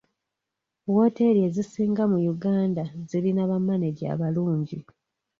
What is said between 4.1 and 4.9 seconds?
abalungi